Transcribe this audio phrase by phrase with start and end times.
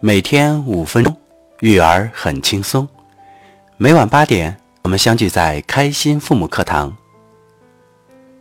[0.00, 1.16] 每天五分钟，
[1.60, 2.86] 育儿很轻松。
[3.78, 6.94] 每晚八点，我们相聚在开心父母课堂。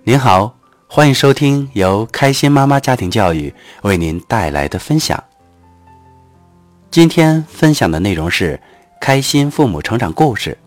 [0.04, 0.54] 您好，
[0.86, 5.23] 欢迎收听由开心妈妈家庭教育为您带来的分享。
[6.91, 8.60] 今天分享的内容是
[8.99, 10.58] 开心父母成长故事。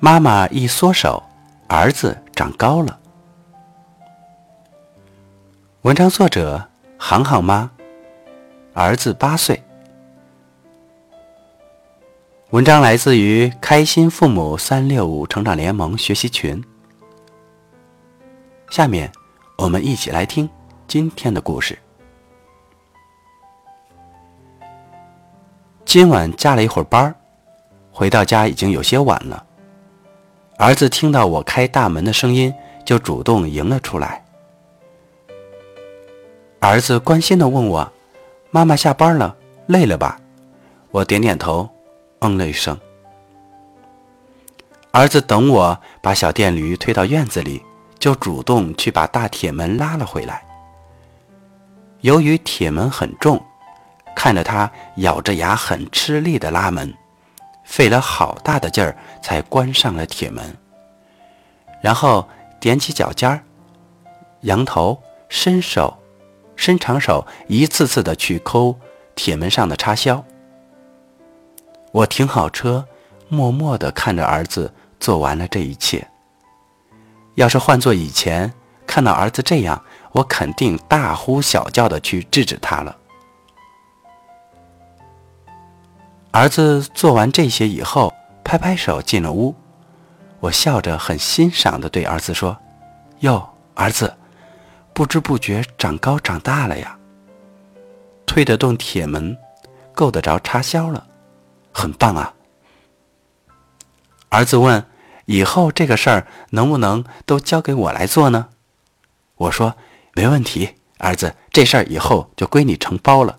[0.00, 1.22] 妈妈一缩手，
[1.66, 2.98] 儿子长高了。
[5.80, 6.68] 文章作者：
[6.98, 7.70] 航航妈，
[8.74, 9.62] 儿子八岁。
[12.52, 16.62] 文章来自于开心父母三六五成长联盟学习群。
[18.70, 19.12] 下面
[19.58, 20.48] 我们一起来听
[20.88, 21.78] 今天的故事。
[25.84, 27.14] 今晚加了一会儿班
[27.90, 29.44] 回到家已经有些晚了。
[30.56, 32.52] 儿子听到我开大门的声音，
[32.86, 34.24] 就主动迎了出来。
[36.60, 37.92] 儿子关心的问我
[38.52, 40.20] ：“妈妈下班了，累了吧？”
[40.92, 41.68] 我点点头。
[42.24, 42.78] 嗯了一声，
[44.92, 47.60] 儿子等我把小电驴推到院子里，
[47.98, 50.44] 就主动去把大铁门拉了回来。
[52.02, 53.44] 由于铁门很重，
[54.14, 56.94] 看着他咬着牙很吃力的拉门，
[57.64, 60.56] 费了好大的劲儿才关上了铁门。
[61.80, 62.28] 然后
[62.60, 63.42] 踮起脚尖儿，
[64.42, 64.96] 仰头
[65.28, 65.98] 伸手，
[66.62, 68.78] 伸长手，一次次的去抠
[69.16, 70.24] 铁门上的插销。
[71.90, 72.86] 我停好车，
[73.28, 76.06] 默默地看着儿子做完了这一切。
[77.34, 78.54] 要是换做以前，
[78.86, 82.96] 看到儿子这样，我肯定大呼小叫的去制止他了。
[86.30, 89.52] 儿子做完这些以后，拍拍手进了屋。
[90.38, 92.56] 我笑着很欣赏的对儿子说
[93.18, 94.14] ：“哟，儿子，
[94.92, 96.98] 不知不觉长高长大了呀，
[98.26, 99.36] 推得动铁门，
[99.94, 101.06] 够得着插销了。”
[101.72, 102.34] 很棒啊！
[104.28, 104.84] 儿子问
[105.24, 108.50] ：“以后这个事儿能不能都交给我来做呢？”
[109.36, 109.74] 我说
[110.14, 113.38] ：“没问题，儿子，这事儿以后就归你承包了。”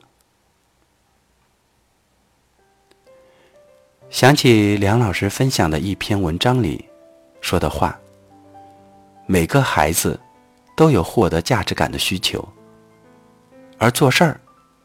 [4.09, 6.87] 想起梁老师分享的一篇文章里
[7.41, 7.99] 说的话
[9.25, 10.19] ：“每个孩子
[10.75, 12.47] 都有获得价值感的需求，
[13.77, 14.39] 而做事儿，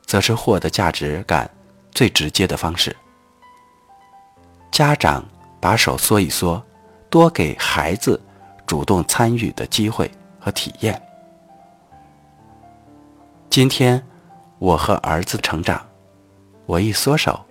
[0.04, 1.50] 则是获得价值感
[1.92, 2.94] 最直接的方式。”
[4.70, 5.24] 家长
[5.60, 6.62] 把手缩一缩，
[7.10, 8.20] 多给孩子
[8.66, 11.00] 主动参与的机会和体验。
[13.50, 14.00] 今天
[14.58, 15.84] 我和儿子成长，
[16.66, 17.44] 我一缩手，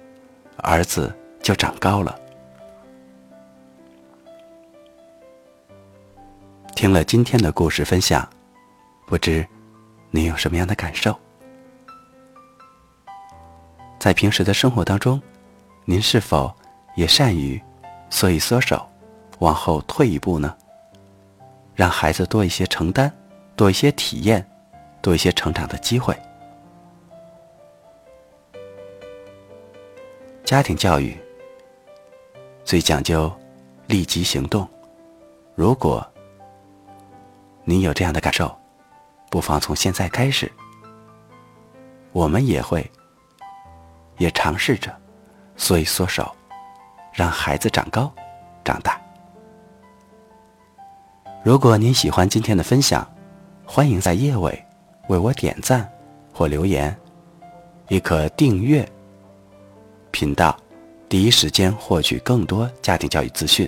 [0.57, 2.17] 儿子就长高了。
[6.77, 8.29] 听了今天的故事分享，
[9.07, 9.43] 不知
[10.11, 11.17] 您有什么样的感受？
[13.97, 15.19] 在平时的生活当中，
[15.85, 16.53] 您是否？
[16.95, 17.59] 也善于
[18.11, 18.87] 缩一缩手，
[19.39, 20.55] 往后退一步呢，
[21.73, 23.11] 让孩子多一些承担，
[23.55, 24.47] 多一些体验，
[25.01, 26.15] 多一些成长的机会。
[30.43, 31.17] 家庭教育
[32.63, 33.31] 最讲究
[33.87, 34.67] 立即行动。
[35.55, 36.07] 如果
[37.69, 38.57] 您有这样的感受，
[39.29, 40.49] 不妨从现在开始，
[42.13, 42.89] 我们也会
[44.19, 44.89] 也尝试着
[45.57, 46.33] 缩一缩手。
[47.11, 48.13] 让孩子长高、
[48.63, 49.01] 长大。
[51.43, 53.05] 如果您喜欢今天的分享，
[53.65, 54.65] 欢迎在页尾
[55.09, 55.91] 为我点赞
[56.31, 56.95] 或留言，
[57.87, 58.87] 也可订阅
[60.11, 60.55] 频道，
[61.09, 63.67] 第一时间获取更多家庭教育资讯。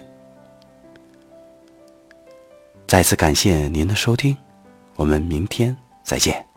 [2.90, 4.36] 再次感谢您的收听，
[4.96, 6.49] 我们明天再见。